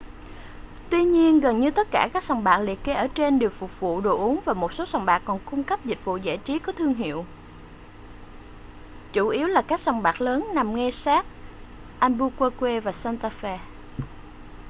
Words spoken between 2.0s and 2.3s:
các